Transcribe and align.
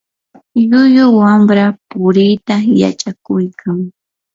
llullu 0.69 1.05
wamra 1.19 1.65
puriita 1.89 2.55
yachakuykan. 2.81 3.77